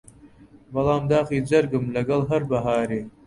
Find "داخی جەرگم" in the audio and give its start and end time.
1.11-1.85